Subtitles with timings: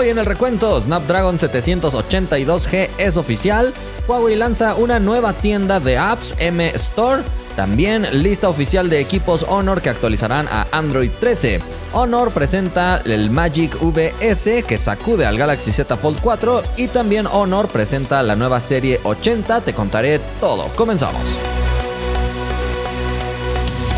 [0.00, 3.74] Hoy en el recuento, Snapdragon 782G es oficial.
[4.08, 7.22] Huawei lanza una nueva tienda de apps M Store.
[7.54, 11.60] También lista oficial de equipos Honor que actualizarán a Android 13.
[11.92, 17.68] Honor presenta el Magic VS que sacude al Galaxy Z Fold 4 y también Honor
[17.68, 19.60] presenta la nueva serie 80.
[19.60, 20.68] Te contaré todo.
[20.76, 21.36] Comenzamos.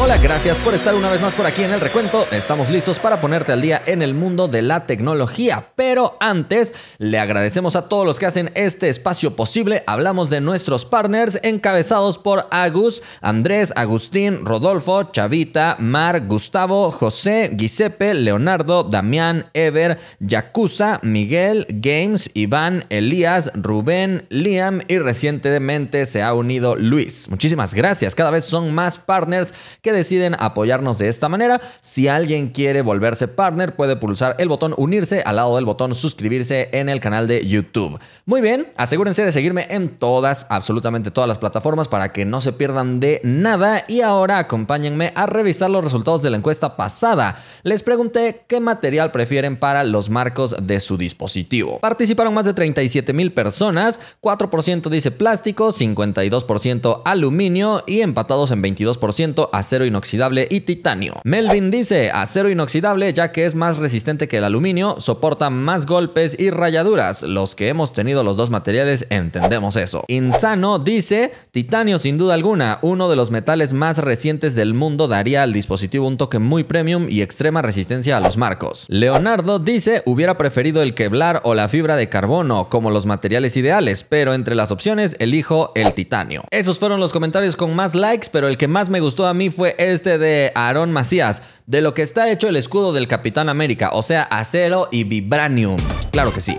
[0.05, 2.27] Hola, gracias por estar una vez más por aquí en el recuento.
[2.33, 5.69] Estamos listos para ponerte al día en el mundo de la tecnología.
[5.77, 9.85] Pero antes, le agradecemos a todos los que hacen este espacio posible.
[9.87, 18.13] Hablamos de nuestros partners encabezados por Agus, Andrés, Agustín, Rodolfo, Chavita, Mar, Gustavo, José, Giuseppe,
[18.13, 26.75] Leonardo, Damián, Ever, Yakuza, Miguel, Games, Iván, Elías, Rubén, Liam y recientemente se ha unido
[26.75, 27.29] Luis.
[27.31, 28.17] Muchísimas gracias.
[28.17, 31.61] Cada vez son más partners que deciden apoyarnos de esta manera.
[31.81, 36.69] Si alguien quiere volverse partner, puede pulsar el botón unirse al lado del botón suscribirse
[36.73, 37.99] en el canal de YouTube.
[38.25, 42.53] Muy bien, asegúrense de seguirme en todas, absolutamente todas las plataformas para que no se
[42.53, 43.85] pierdan de nada.
[43.89, 47.37] Y ahora acompáñenme a revisar los resultados de la encuesta pasada.
[47.63, 51.79] Les pregunté qué material prefieren para los marcos de su dispositivo.
[51.81, 59.51] Participaron más de 37 mil personas, 4% dice plástico, 52% aluminio y empatados en 22%
[59.53, 61.21] acero inoxidable y titanio.
[61.25, 66.37] Melvin dice acero inoxidable ya que es más resistente que el aluminio, soporta más golpes
[66.39, 67.23] y rayaduras.
[67.23, 70.05] Los que hemos tenido los dos materiales entendemos eso.
[70.09, 75.43] Insano dice titanio sin duda alguna, uno de los metales más recientes del mundo daría
[75.43, 78.87] al dispositivo un toque muy premium y extrema resistencia a los marcos.
[78.89, 84.05] Leonardo dice hubiera preferido el Kevlar o la fibra de carbono como los materiales ideales,
[84.05, 86.45] pero entre las opciones elijo el titanio.
[86.51, 89.51] Esos fueron los comentarios con más likes, pero el que más me gustó a mí
[89.51, 93.91] fue este de Aaron Macías, de lo que está hecho el escudo del Capitán América,
[93.93, 95.79] o sea, acero y vibranium.
[96.11, 96.59] Claro que sí.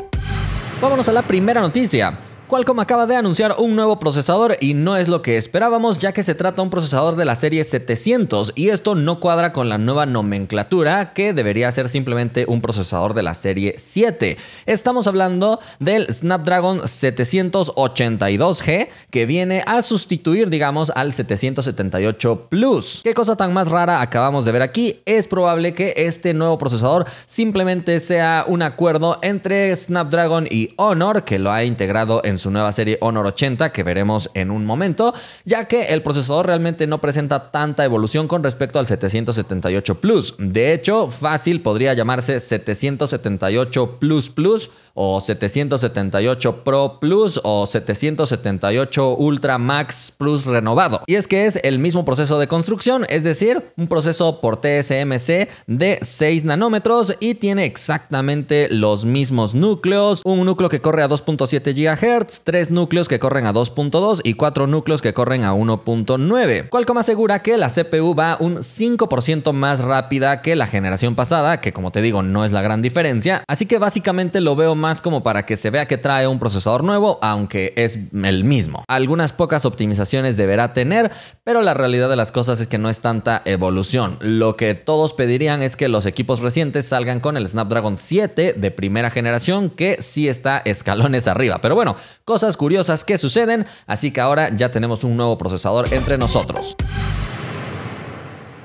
[0.81, 2.17] Vámonos a la primera noticia.
[2.53, 6.21] Qualcomm acaba de anunciar un nuevo procesador y no es lo que esperábamos ya que
[6.21, 10.05] se trata un procesador de la serie 700 y esto no cuadra con la nueva
[10.05, 14.37] nomenclatura que debería ser simplemente un procesador de la serie 7.
[14.67, 23.01] Estamos hablando del Snapdragon 782G que viene a sustituir digamos al 778 Plus.
[23.03, 25.01] ¿Qué cosa tan más rara acabamos de ver aquí?
[25.05, 31.39] Es probable que este nuevo procesador simplemente sea un acuerdo entre Snapdragon y Honor que
[31.39, 35.13] lo ha integrado en su nueva serie Honor 80 que veremos en un momento,
[35.45, 40.35] ya que el procesador realmente no presenta tanta evolución con respecto al 778 Plus.
[40.37, 49.57] De hecho, fácil podría llamarse 778 Plus Plus o 778 Pro Plus o 778 Ultra
[49.57, 51.01] Max Plus renovado.
[51.07, 55.49] Y es que es el mismo proceso de construcción, es decir, un proceso por TSMC
[55.67, 61.73] de 6 nanómetros y tiene exactamente los mismos núcleos, un núcleo que corre a 2.7
[61.73, 66.69] GHz, tres núcleos que corren a 2.2 y cuatro núcleos que corren a 1.9.
[66.69, 71.73] Qualcomm asegura que la CPU va un 5% más rápida que la generación pasada, que
[71.73, 75.23] como te digo no es la gran diferencia, así que básicamente lo veo más como
[75.23, 78.83] para que se vea que trae un procesador nuevo, aunque es el mismo.
[78.87, 81.11] Algunas pocas optimizaciones deberá tener,
[81.43, 84.17] pero la realidad de las cosas es que no es tanta evolución.
[84.19, 88.71] Lo que todos pedirían es que los equipos recientes salgan con el Snapdragon 7 de
[88.71, 91.59] primera generación, que sí está escalones arriba.
[91.61, 91.95] Pero bueno,
[92.25, 96.75] cosas curiosas que suceden, así que ahora ya tenemos un nuevo procesador entre nosotros.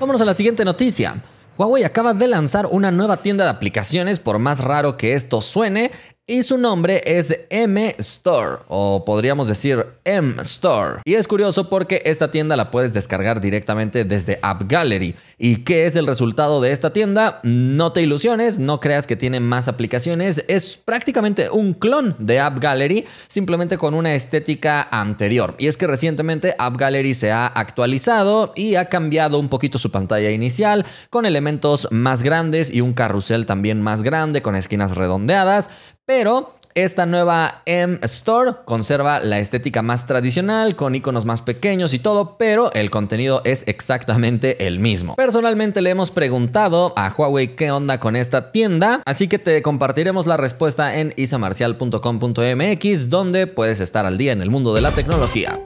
[0.00, 1.23] Vámonos a la siguiente noticia.
[1.59, 5.91] Huawei acaba de lanzar una nueva tienda de aplicaciones, por más raro que esto suene,
[6.31, 11.00] y su nombre es M Store o podríamos decir M Store.
[11.06, 15.15] Y es curioso porque esta tienda la puedes descargar directamente desde App Gallery.
[15.38, 17.41] ¿Y qué es el resultado de esta tienda?
[17.44, 22.59] No te ilusiones, no creas que tiene más aplicaciones, es prácticamente un clon de App
[22.59, 25.55] Gallery, simplemente con una estética anterior.
[25.59, 29.91] Y es que recientemente App Gallery se ha actualizado y ha cambiado un poquito su
[29.91, 35.71] pantalla inicial con elementos más grandes y un carrusel también más grande con esquinas redondeadas,
[36.09, 41.99] pero esta nueva M Store conserva la estética más tradicional, con iconos más pequeños y
[41.99, 45.17] todo, pero el contenido es exactamente el mismo.
[45.17, 50.27] Personalmente le hemos preguntado a Huawei qué onda con esta tienda, así que te compartiremos
[50.27, 55.61] la respuesta en isamarcial.com.mx, donde puedes estar al día en el mundo de la tecnología.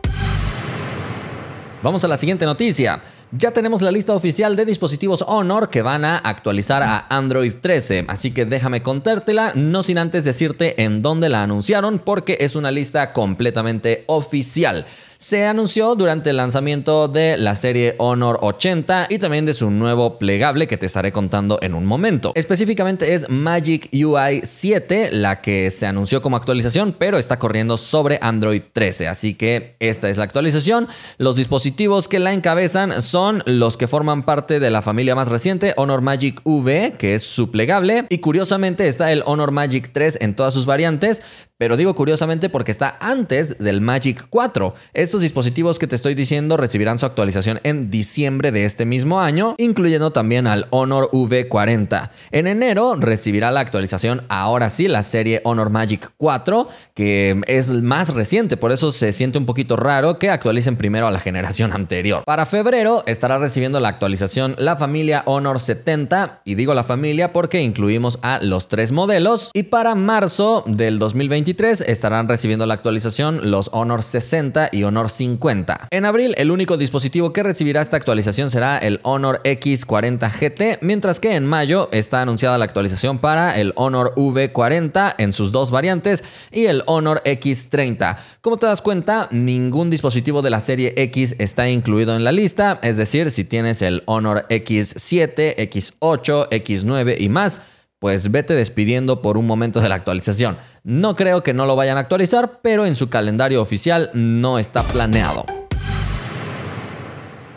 [1.84, 3.00] Vamos a la siguiente noticia.
[3.34, 8.04] Ya tenemos la lista oficial de dispositivos Honor que van a actualizar a Android 13,
[8.08, 12.70] así que déjame contártela, no sin antes decirte en dónde la anunciaron porque es una
[12.70, 14.84] lista completamente oficial.
[15.22, 20.18] Se anunció durante el lanzamiento de la serie Honor 80 y también de su nuevo
[20.18, 22.32] plegable que te estaré contando en un momento.
[22.34, 28.18] Específicamente es Magic UI 7 la que se anunció como actualización, pero está corriendo sobre
[28.20, 30.88] Android 13, así que esta es la actualización.
[31.18, 35.72] Los dispositivos que la encabezan son los que forman parte de la familia más reciente,
[35.76, 40.34] Honor Magic V, que es su plegable, y curiosamente está el Honor Magic 3 en
[40.34, 41.22] todas sus variantes,
[41.58, 44.74] pero digo curiosamente porque está antes del Magic 4.
[45.12, 49.56] Estos dispositivos que te estoy diciendo recibirán su actualización en diciembre de este mismo año,
[49.58, 52.08] incluyendo también al Honor V40.
[52.30, 58.14] En enero recibirá la actualización, ahora sí, la serie Honor Magic 4, que es más
[58.14, 62.24] reciente, por eso se siente un poquito raro que actualicen primero a la generación anterior.
[62.24, 67.60] Para febrero estará recibiendo la actualización la familia Honor 70, y digo la familia porque
[67.60, 73.68] incluimos a los tres modelos, y para marzo del 2023 estarán recibiendo la actualización los
[73.74, 75.88] Honor 60 y Honor 50.
[75.90, 81.20] En abril, el único dispositivo que recibirá esta actualización será el Honor X40 GT, mientras
[81.20, 86.24] que en mayo está anunciada la actualización para el Honor V40 en sus dos variantes
[86.50, 88.18] y el Honor X30.
[88.40, 92.78] Como te das cuenta, ningún dispositivo de la serie X está incluido en la lista,
[92.82, 97.60] es decir, si tienes el Honor X7, X8, X9 y más,
[98.02, 100.58] pues vete despidiendo por un momento de la actualización.
[100.82, 104.82] No creo que no lo vayan a actualizar, pero en su calendario oficial no está
[104.82, 105.46] planeado.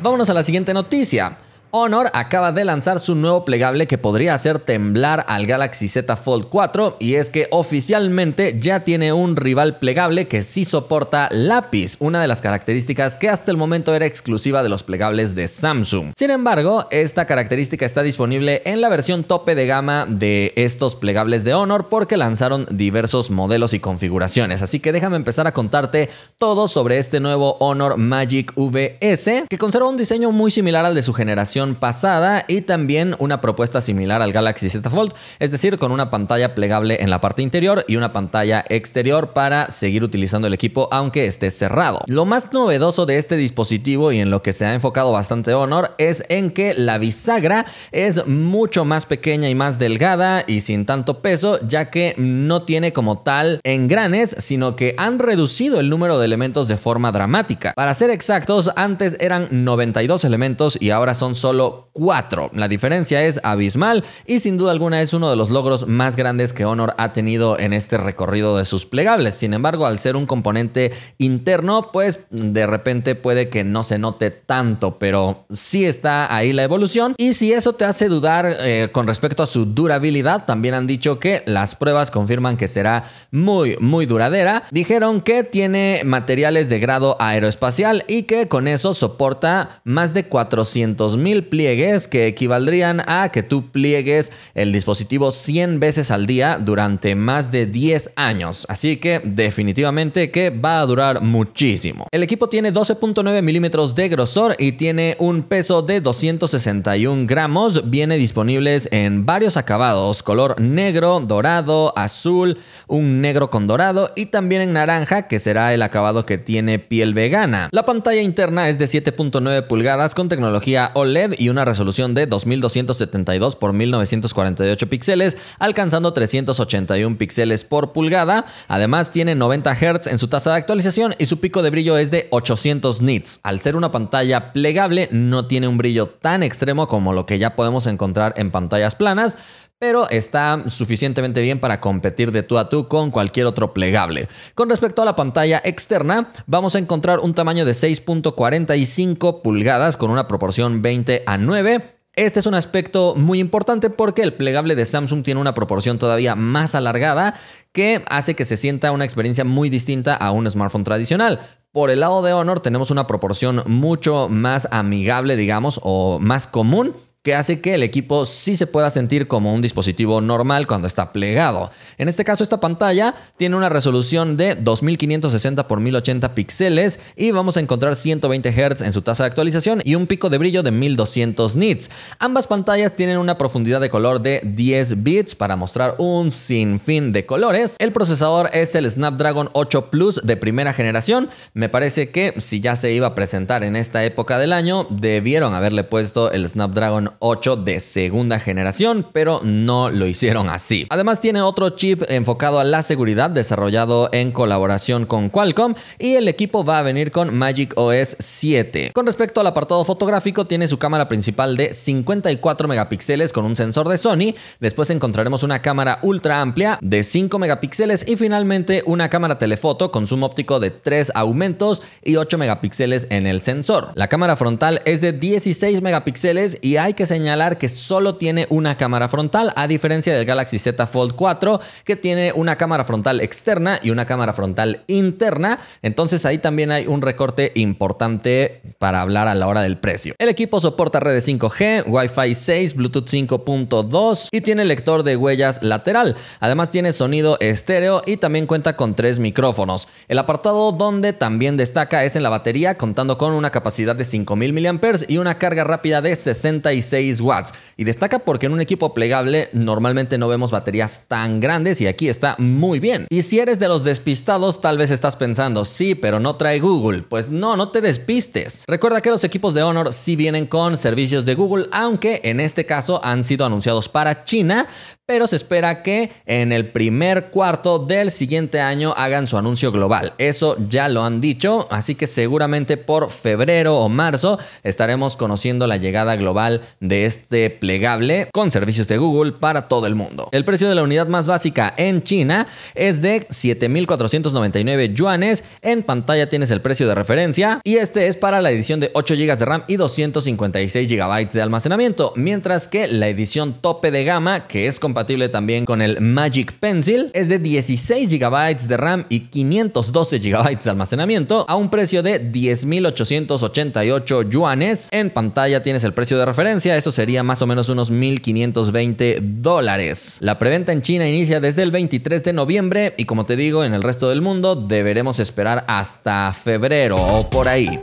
[0.04, 1.40] Vámonos a la siguiente noticia.
[1.78, 6.46] Honor acaba de lanzar su nuevo plegable que podría hacer temblar al Galaxy Z Fold
[6.48, 12.22] 4 y es que oficialmente ya tiene un rival plegable que sí soporta lápiz, una
[12.22, 16.14] de las características que hasta el momento era exclusiva de los plegables de Samsung.
[16.16, 21.44] Sin embargo, esta característica está disponible en la versión tope de gama de estos plegables
[21.44, 26.70] de Honor porque lanzaron diversos modelos y configuraciones, así que déjame empezar a contarte todo
[26.70, 31.12] sobre este nuevo Honor Magic VS que conserva un diseño muy similar al de su
[31.12, 36.12] generación pasada y también una propuesta similar al Galaxy Z Fold, es decir, con una
[36.12, 40.88] pantalla plegable en la parte interior y una pantalla exterior para seguir utilizando el equipo
[40.92, 42.02] aunque esté cerrado.
[42.06, 45.96] Lo más novedoso de este dispositivo y en lo que se ha enfocado bastante Honor
[45.98, 51.22] es en que la bisagra es mucho más pequeña y más delgada y sin tanto
[51.22, 56.26] peso, ya que no tiene como tal engranes, sino que han reducido el número de
[56.26, 57.74] elementos de forma dramática.
[57.76, 62.52] Para ser exactos, antes eran 92 elementos y ahora son solo 4.
[62.56, 66.54] La diferencia es abismal y sin duda alguna es uno de los logros más grandes
[66.54, 69.36] que Honor ha tenido en este recorrido de sus plegables.
[69.36, 74.32] Sin embargo, al ser un componente interno, pues de repente puede que no se note
[74.32, 77.14] tanto, pero sí está ahí la evolución.
[77.18, 81.20] Y si eso te hace dudar eh, con respecto a su durabilidad, también han dicho
[81.20, 84.64] que las pruebas confirman que será muy, muy duradera.
[84.72, 91.18] Dijeron que tiene materiales de grado aeroespacial y que con eso soporta más de 400
[91.18, 97.16] mil pliegues que equivaldrían a que tú pliegues el dispositivo 100 veces al día durante
[97.16, 98.66] más de 10 años.
[98.70, 102.08] Así que definitivamente que va a durar muchísimo.
[102.12, 107.90] El equipo tiene 12.9 milímetros de grosor y tiene un peso de 261 gramos.
[107.90, 114.62] Viene disponibles en varios acabados, color negro, dorado, azul, un negro con dorado y también
[114.62, 117.70] en naranja que será el acabado que tiene piel vegana.
[117.72, 123.56] La pantalla interna es de 7.9 pulgadas con tecnología OLED y una resolución de 2272
[123.56, 128.46] por 1948 píxeles, alcanzando 381 píxeles por pulgada.
[128.68, 132.12] Además, tiene 90 Hz en su tasa de actualización y su pico de brillo es
[132.12, 133.40] de 800 nits.
[133.44, 137.56] Al ser una pantalla plegable, no tiene un brillo tan extremo como lo que ya
[137.56, 139.38] podemos encontrar en pantallas planas,
[139.80, 144.30] pero está suficientemente bien para competir de tú a tú con cualquier otro plegable.
[144.54, 150.12] Con respecto a la pantalla externa, vamos a encontrar un tamaño de 6.45 pulgadas con
[150.12, 151.92] una proporción 20 a 9.
[152.14, 156.36] Este es un aspecto muy importante porque el plegable de Samsung tiene una proporción todavía
[156.36, 157.34] más alargada
[157.74, 161.42] que hace que se sienta una experiencia muy distinta a un smartphone tradicional.
[161.74, 166.96] Por el lado de Honor tenemos una proporción mucho más amigable, digamos, o más común
[167.26, 171.12] que hace que el equipo sí se pueda sentir como un dispositivo normal cuando está
[171.12, 171.72] plegado.
[171.98, 177.58] En este caso, esta pantalla tiene una resolución de 2560 x 1080 píxeles y vamos
[177.58, 180.70] a encontrar 120 Hz en su tasa de actualización y un pico de brillo de
[180.70, 181.90] 1200 nits.
[182.20, 187.26] Ambas pantallas tienen una profundidad de color de 10 bits para mostrar un sinfín de
[187.26, 187.76] colores.
[187.80, 191.30] El procesador es el Snapdragon 8 Plus de primera generación.
[191.56, 195.56] Me parece que si ya se iba a presentar en esta época del año, debieron
[195.56, 200.86] haberle puesto el Snapdragon 8 de segunda generación, pero no lo hicieron así.
[200.90, 206.28] Además tiene otro chip enfocado a la seguridad desarrollado en colaboración con Qualcomm y el
[206.28, 208.92] equipo va a venir con Magic OS 7.
[208.94, 213.88] Con respecto al apartado fotográfico, tiene su cámara principal de 54 megapíxeles con un sensor
[213.88, 219.38] de Sony, después encontraremos una cámara ultra amplia de 5 megapíxeles y finalmente una cámara
[219.38, 223.92] telefoto con zoom óptico de 3 aumentos y 8 megapíxeles en el sensor.
[223.96, 228.78] La cámara frontal es de 16 megapíxeles y hay que señalar que solo tiene una
[228.78, 233.80] cámara frontal a diferencia del Galaxy Z Fold 4 que tiene una cámara frontal externa
[233.82, 235.60] y una cámara frontal interna.
[235.82, 240.14] Entonces ahí también hay un recorte importante para hablar a la hora del precio.
[240.18, 246.16] El equipo soporta redes 5G, Wi-Fi 6, Bluetooth 5.2 y tiene lector de huellas lateral.
[246.40, 249.88] Además tiene sonido estéreo y también cuenta con tres micrófonos.
[250.08, 254.54] El apartado donde también destaca es en la batería contando con una capacidad de 5000
[254.54, 260.18] mAh y una carga rápida de 66 Y destaca porque en un equipo plegable normalmente
[260.18, 263.08] no vemos baterías tan grandes y aquí está muy bien.
[263.10, 267.04] Y si eres de los despistados tal vez estás pensando, sí, pero no trae Google.
[267.04, 268.64] Pues no, no te despistes.
[268.68, 272.66] Recuerda que los equipos de Honor sí vienen con servicios de Google, aunque en este
[272.66, 274.68] caso han sido anunciados para China,
[275.06, 280.14] pero se espera que en el primer cuarto del siguiente año hagan su anuncio global.
[280.18, 285.78] Eso ya lo han dicho, así que seguramente por febrero o marzo estaremos conociendo la
[285.78, 290.30] llegada global de este plegable con servicios de Google para todo el mundo.
[290.32, 295.44] El precio de la unidad más básica en China es de 7.499 yuanes.
[295.62, 299.16] En pantalla tienes el precio de referencia y este es para la edición de 8
[299.16, 304.48] GB de RAM y 256 GB de almacenamiento, mientras que la edición tope de gama,
[304.48, 309.28] que es compatible también con el Magic Pencil, es de 16 GB de RAM y
[309.28, 314.88] 512 GB de almacenamiento a un precio de 10.888 yuanes.
[314.94, 320.20] En pantalla tienes el precio de referencia, eso sería más o menos unos 1.520 dólares.
[320.22, 323.74] La preventa en China inicia desde el 23 de noviembre y como te digo, en
[323.74, 327.82] el resto del mundo deberemos esperar hasta febrero o por ahí.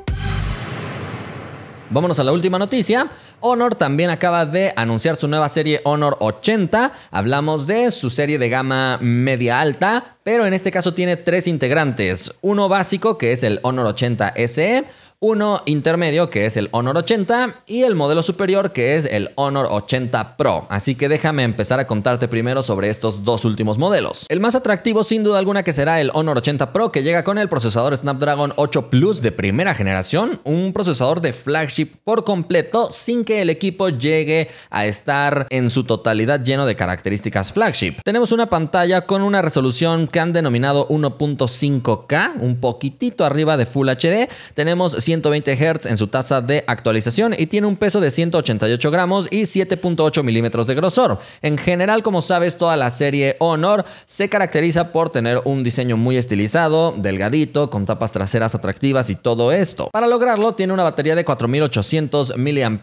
[1.90, 3.06] Vámonos a la última noticia.
[3.42, 6.92] Honor también acaba de anunciar su nueva serie Honor 80.
[7.10, 12.32] Hablamos de su serie de gama media alta, pero en este caso tiene tres integrantes.
[12.40, 14.84] Uno básico que es el Honor 80 SE
[15.22, 19.68] uno intermedio que es el Honor 80 y el modelo superior que es el Honor
[19.70, 20.66] 80 Pro.
[20.68, 24.26] Así que déjame empezar a contarte primero sobre estos dos últimos modelos.
[24.28, 27.38] El más atractivo sin duda alguna que será el Honor 80 Pro que llega con
[27.38, 33.24] el procesador Snapdragon 8 Plus de primera generación, un procesador de flagship por completo sin
[33.24, 37.94] que el equipo llegue a estar en su totalidad lleno de características flagship.
[38.02, 43.88] Tenemos una pantalla con una resolución que han denominado 1.5K, un poquitito arriba de Full
[43.88, 44.28] HD.
[44.54, 49.28] Tenemos 120 Hz en su tasa de actualización y tiene un peso de 188 gramos
[49.30, 51.18] y 7.8 milímetros de grosor.
[51.42, 56.16] En general, como sabes, toda la serie Honor se caracteriza por tener un diseño muy
[56.16, 59.90] estilizado, delgadito, con tapas traseras atractivas y todo esto.
[59.92, 62.80] Para lograrlo, tiene una batería de 4800 mAh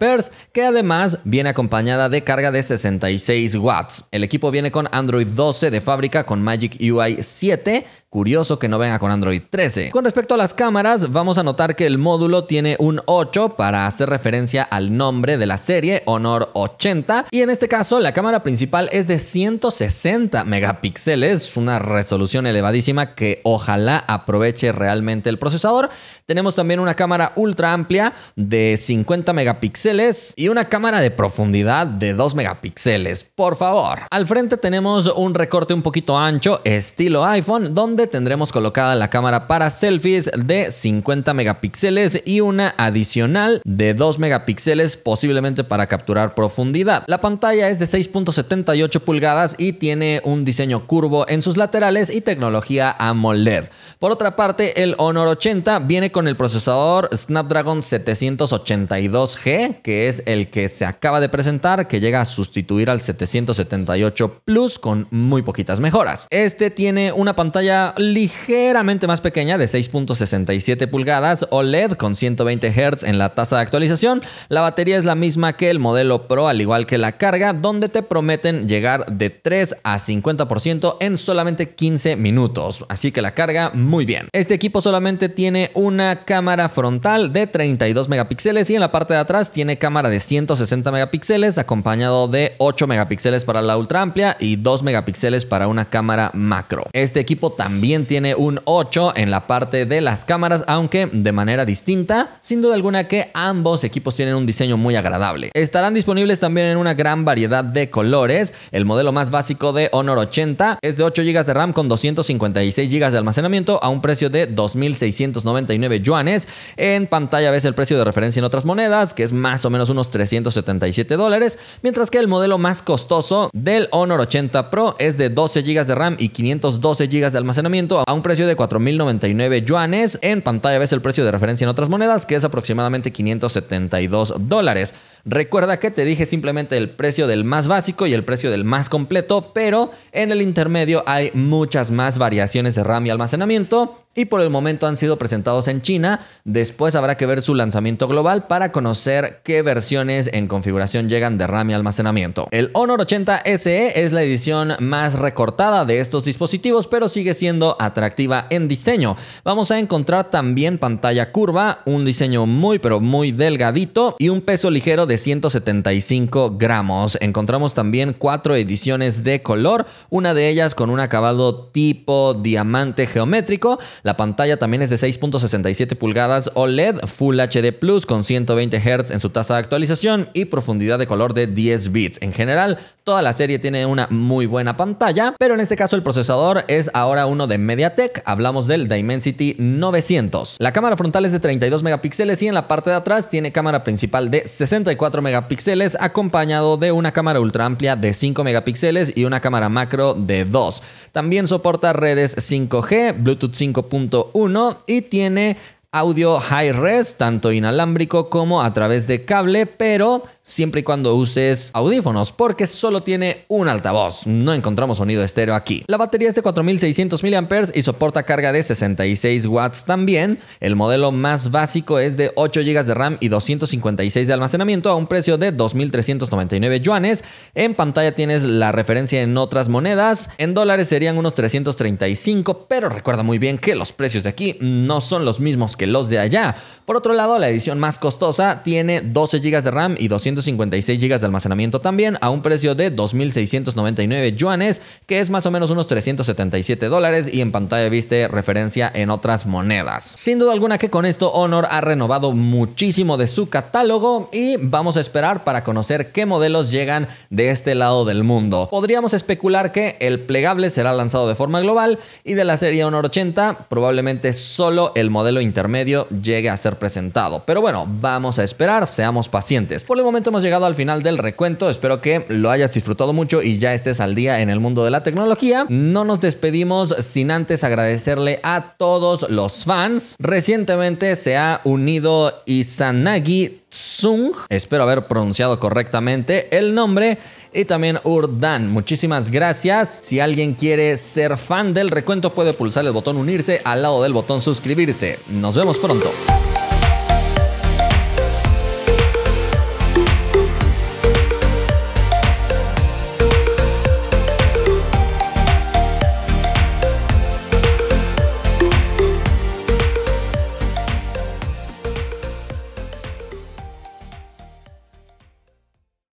[0.53, 4.05] que además viene acompañada de carga de 66 watts.
[4.11, 8.79] El equipo viene con Android 12 de fábrica con Magic UI 7 Curioso que no
[8.79, 9.91] venga con Android 13.
[9.91, 13.85] Con respecto a las cámaras, vamos a notar que el módulo tiene un 8 para
[13.85, 17.27] hacer referencia al nombre de la serie, Honor 80.
[17.29, 23.41] Y en este caso, la cámara principal es de 160 megapíxeles, una resolución elevadísima que
[23.43, 25.91] ojalá aproveche realmente el procesador.
[26.25, 32.15] Tenemos también una cámara ultra amplia de 50 megapíxeles y una cámara de profundidad de
[32.15, 33.23] 2 megapíxeles.
[33.23, 33.99] Por favor.
[34.09, 39.47] Al frente tenemos un recorte un poquito ancho, estilo iPhone, donde tendremos colocada la cámara
[39.47, 47.03] para selfies de 50 megapíxeles y una adicional de 2 megapíxeles posiblemente para capturar profundidad.
[47.07, 52.21] La pantalla es de 6.78 pulgadas y tiene un diseño curvo en sus laterales y
[52.21, 53.65] tecnología AMOLED.
[53.99, 60.49] Por otra parte, el Honor 80 viene con el procesador Snapdragon 782G, que es el
[60.49, 65.79] que se acaba de presentar, que llega a sustituir al 778 Plus con muy poquitas
[65.79, 66.27] mejoras.
[66.29, 73.17] Este tiene una pantalla ligeramente más pequeña de 6.67 pulgadas OLED con 120 Hz en
[73.17, 74.21] la tasa de actualización.
[74.49, 77.89] La batería es la misma que el modelo Pro, al igual que la carga, donde
[77.89, 82.85] te prometen llegar de 3 a 50% en solamente 15 minutos.
[82.89, 84.27] Así que la carga muy bien.
[84.31, 89.19] Este equipo solamente tiene una cámara frontal de 32 megapíxeles y en la parte de
[89.19, 94.57] atrás tiene cámara de 160 megapíxeles acompañado de 8 megapíxeles para la ultra amplia y
[94.57, 96.85] 2 megapíxeles para una cámara macro.
[96.93, 101.31] Este equipo también también tiene un 8 en la parte de las cámaras, aunque de
[101.31, 102.37] manera distinta.
[102.41, 105.49] Sin duda alguna que ambos equipos tienen un diseño muy agradable.
[105.53, 108.53] Estarán disponibles también en una gran variedad de colores.
[108.73, 112.91] El modelo más básico de Honor 80 es de 8 GB de RAM con 256
[112.91, 116.49] GB de almacenamiento a un precio de 2.699 yuanes.
[116.75, 119.89] En pantalla ves el precio de referencia en otras monedas, que es más o menos
[119.89, 125.29] unos 377 dólares, mientras que el modelo más costoso del Honor 80 Pro es de
[125.29, 127.68] 12 GB de RAM y 512 GB de almacenamiento
[128.07, 130.17] a un precio de 4.099 yuanes.
[130.23, 134.95] En pantalla ves el precio de referencia en otras monedas, que es aproximadamente 572 dólares.
[135.23, 138.89] Recuerda que te dije simplemente el precio del más básico y el precio del más
[138.89, 144.41] completo, pero en el intermedio hay muchas más variaciones de RAM y almacenamiento y por
[144.41, 146.19] el momento han sido presentados en China.
[146.43, 151.47] Después habrá que ver su lanzamiento global para conocer qué versiones en configuración llegan de
[151.47, 152.47] RAM y almacenamiento.
[152.51, 157.77] El Honor 80 SE es la edición más recortada de estos dispositivos, pero sigue siendo
[157.79, 159.15] atractiva en diseño.
[159.43, 164.69] Vamos a encontrar también pantalla curva, un diseño muy pero muy delgadito y un peso
[164.71, 167.17] ligero de 175 gramos.
[167.21, 173.79] Encontramos también cuatro ediciones de color, una de ellas con un acabado tipo diamante geométrico.
[174.03, 179.19] La pantalla también es de 6.67 pulgadas OLED Full HD Plus con 120 Hz en
[179.19, 182.17] su tasa de actualización y profundidad de color de 10 bits.
[182.21, 186.03] En general, toda la serie tiene una muy buena pantalla, pero en este caso el
[186.03, 188.21] procesador es ahora uno de MediaTek.
[188.25, 190.57] Hablamos del Dimensity 900.
[190.59, 193.83] La cámara frontal es de 32 megapíxeles y en la parte de atrás tiene cámara
[193.83, 199.41] principal de 64 megapíxeles acompañado de una cámara ultra amplia de 5 megapíxeles y una
[199.41, 200.83] cámara macro de 2.
[201.11, 203.55] También soporta redes 5G, Bluetooth
[203.89, 205.57] 5.1 y tiene
[205.91, 211.69] audio high res, tanto inalámbrico como a través de cable, pero siempre y cuando uses
[211.73, 214.25] audífonos, porque solo tiene un altavoz.
[214.25, 215.83] No encontramos sonido estéreo aquí.
[215.87, 220.39] La batería es de 4600 mAh y soporta carga de 66 watts también.
[220.59, 224.95] El modelo más básico es de 8 GB de RAM y 256 de almacenamiento a
[224.95, 227.23] un precio de 2.399 yuanes.
[227.53, 230.29] En pantalla tienes la referencia en otras monedas.
[230.37, 235.01] En dólares serían unos 335, pero recuerda muy bien que los precios de aquí no
[235.01, 236.55] son los mismos que los de allá.
[236.85, 240.99] Por otro lado, la edición más costosa tiene 12 GB de RAM y 200 56
[240.99, 245.69] GB de almacenamiento también a un precio de 2.699 yuanes, que es más o menos
[245.69, 250.15] unos 377 dólares y en pantalla viste referencia en otras monedas.
[250.17, 254.97] Sin duda alguna que con esto Honor ha renovado muchísimo de su catálogo y vamos
[254.97, 258.67] a esperar para conocer qué modelos llegan de este lado del mundo.
[258.69, 263.05] Podríamos especular que el plegable será lanzado de forma global y de la serie Honor
[263.05, 267.43] 80 probablemente solo el modelo intermedio llegue a ser presentado.
[267.45, 269.83] Pero bueno, vamos a esperar, seamos pacientes.
[269.83, 271.69] Por el hemos llegado al final del recuento.
[271.69, 274.91] Espero que lo hayas disfrutado mucho y ya estés al día en el mundo de
[274.91, 275.65] la tecnología.
[275.69, 280.15] No nos despedimos sin antes agradecerle a todos los fans.
[280.19, 284.33] Recientemente se ha unido Izanagi Tsung.
[284.49, 287.17] Espero haber pronunciado correctamente el nombre.
[287.53, 288.69] Y también Urdan.
[288.69, 289.99] Muchísimas gracias.
[290.03, 294.13] Si alguien quiere ser fan del recuento, puede pulsar el botón unirse al lado del
[294.13, 295.17] botón suscribirse.
[295.29, 296.11] Nos vemos pronto.